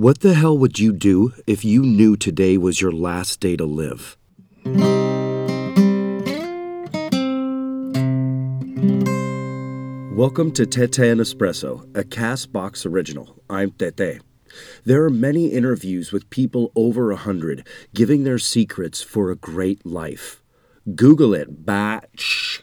What 0.00 0.20
the 0.20 0.32
hell 0.32 0.56
would 0.56 0.78
you 0.78 0.94
do 0.94 1.34
if 1.46 1.62
you 1.62 1.82
knew 1.82 2.16
today 2.16 2.56
was 2.56 2.80
your 2.80 2.90
last 2.90 3.38
day 3.38 3.54
to 3.56 3.66
live? 3.66 4.16
Welcome 10.16 10.52
to 10.52 10.64
Tete 10.64 11.00
and 11.00 11.20
Espresso, 11.20 11.82
a 11.94 12.02
Castbox 12.02 12.86
original. 12.86 13.42
I'm 13.50 13.72
Tete. 13.72 14.22
There 14.86 15.04
are 15.04 15.10
many 15.10 15.48
interviews 15.48 16.12
with 16.12 16.30
people 16.30 16.72
over 16.74 17.10
a 17.10 17.16
hundred 17.16 17.66
giving 17.94 18.24
their 18.24 18.38
secrets 18.38 19.02
for 19.02 19.30
a 19.30 19.36
great 19.36 19.84
life. 19.84 20.42
Google 20.94 21.34
it, 21.34 21.66
batch. 21.66 22.62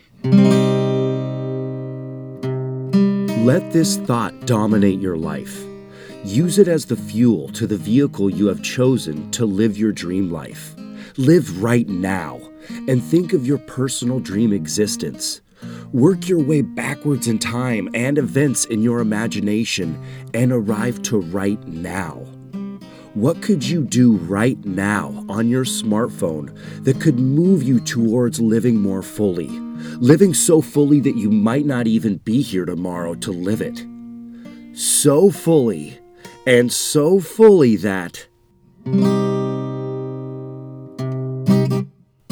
Let 3.44 3.72
this 3.74 3.98
thought 3.98 4.48
dominate 4.48 5.00
your 5.00 5.18
life. 5.18 5.64
Use 6.28 6.60
it 6.60 6.68
as 6.68 6.86
the 6.86 6.98
fuel 6.98 7.48
to 7.54 7.66
the 7.66 7.78
vehicle 7.78 8.30
you 8.30 8.48
have 8.48 8.62
chosen 8.62 9.32
to 9.32 9.46
live 9.46 9.78
your 9.78 9.94
dream 9.94 10.30
life. 10.30 10.76
Live 11.16 11.64
right 11.64 11.88
now 11.88 12.42
and 12.90 13.02
think 13.02 13.32
of 13.32 13.48
your 13.48 13.60
personal 13.60 14.20
dream 14.20 14.52
existence. 14.52 15.40
Work 15.94 16.28
your 16.28 16.44
way 16.44 16.64
backwards 16.64 17.30
in 17.30 17.40
time 17.40 17.88
and 17.94 18.18
events 18.18 18.66
in 18.66 18.82
your 18.82 19.00
imagination 19.00 20.04
and 20.34 20.52
arrive 20.52 21.02
to 21.04 21.22
right 21.22 21.66
now. 21.66 22.16
What 23.14 23.42
could 23.42 23.64
you 23.66 23.86
do 23.86 24.18
right 24.18 24.62
now 24.66 25.26
on 25.30 25.48
your 25.48 25.64
smartphone 25.64 26.54
that 26.84 27.00
could 27.00 27.18
move 27.18 27.64
you 27.64 27.80
towards 27.80 28.42
living 28.42 28.82
more 28.82 29.02
fully? 29.02 29.48
Living 30.02 30.34
so 30.34 30.60
fully 30.60 31.00
that 31.00 31.16
you 31.16 31.32
might 31.32 31.66
not 31.66 31.88
even 31.88 32.18
be 32.18 32.42
here 32.42 32.66
tomorrow 32.66 33.16
to 33.16 33.32
live 33.32 33.62
it. 33.62 33.86
So 34.78 35.32
fully, 35.32 35.98
and 36.48 36.72
so 36.72 37.20
fully 37.20 37.76
that. 37.76 38.26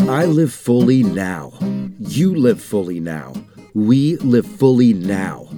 I 0.08 0.24
live 0.24 0.54
fully 0.54 1.04
now. 1.04 1.52
You 2.00 2.34
live 2.34 2.62
fully 2.62 3.02
now. 3.02 3.34
We 3.74 4.16
live 4.18 4.46
fully 4.46 4.94
now. 4.94 5.50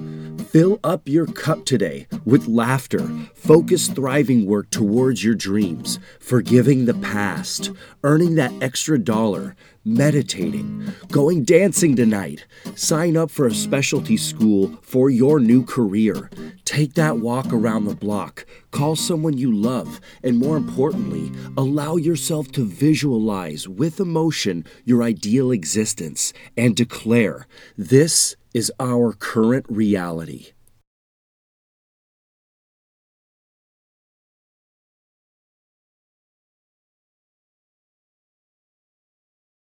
Fill 0.50 0.80
up 0.82 1.06
your 1.06 1.26
cup 1.26 1.66
today 1.66 2.08
with 2.24 2.48
laughter, 2.48 3.06
focused, 3.34 3.94
thriving 3.94 4.44
work 4.44 4.70
towards 4.70 5.22
your 5.22 5.36
dreams, 5.36 6.00
forgiving 6.18 6.86
the 6.86 6.94
past, 6.94 7.70
earning 8.02 8.34
that 8.36 8.52
extra 8.60 8.98
dollar, 8.98 9.54
meditating, 9.84 10.92
going 11.12 11.44
dancing 11.44 11.94
tonight. 11.94 12.44
Sign 12.74 13.16
up 13.16 13.30
for 13.30 13.46
a 13.46 13.54
specialty 13.54 14.16
school 14.16 14.76
for 14.82 15.10
your 15.10 15.38
new 15.38 15.64
career. 15.64 16.28
Take 16.68 16.92
that 16.96 17.14
mm. 17.14 17.22
walk 17.22 17.50
around 17.50 17.86
the 17.86 17.94
block. 17.94 18.44
Call 18.72 18.94
someone 18.94 19.38
you 19.38 19.50
love. 19.50 20.02
And 20.22 20.36
more 20.36 20.58
importantly, 20.58 21.32
allow 21.56 21.96
yourself 21.96 22.52
to 22.52 22.66
visualize 22.66 23.66
with 23.66 24.00
emotion 24.00 24.66
your 24.84 25.02
ideal 25.02 25.50
existence 25.50 26.34
and 26.58 26.76
declare 26.76 27.46
this 27.78 28.36
is 28.52 28.70
our 28.78 29.14
current 29.14 29.64
reality. 29.70 30.48